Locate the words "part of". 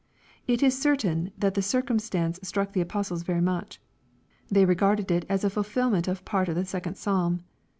6.25-6.55